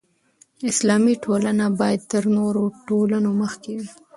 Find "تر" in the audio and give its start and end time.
2.11-2.23